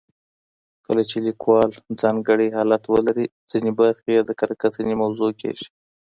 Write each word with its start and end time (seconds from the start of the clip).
کله 0.85 1.01
چې 1.09 1.17
لیکوال 1.27 1.69
ځانګړی 2.01 2.47
حالت 2.57 2.83
ولري، 2.87 3.25
ځینې 3.51 3.71
برخې 3.79 4.09
یې 4.15 4.21
د 4.25 4.31
کره 4.39 4.53
کتنې 4.63 4.95
موضوع 5.03 5.31
کیږي. 5.41 5.67